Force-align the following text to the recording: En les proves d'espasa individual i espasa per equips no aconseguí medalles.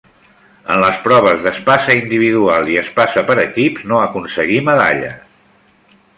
En 0.75 0.79
les 0.83 0.95
proves 1.03 1.43
d'espasa 1.47 1.93
individual 1.97 2.73
i 2.77 2.81
espasa 2.85 3.25
per 3.29 3.37
equips 3.45 3.87
no 3.93 4.01
aconseguí 4.07 4.61
medalles. 4.73 5.99